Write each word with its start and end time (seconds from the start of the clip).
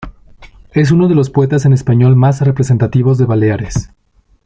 Es 0.73 0.89
uno 0.89 1.07
de 1.07 1.13
los 1.13 1.29
poetas 1.29 1.65
en 1.65 1.73
español 1.73 2.15
más 2.15 2.41
representativos 2.41 3.19
de 3.19 3.25
Baleares. 3.25 3.91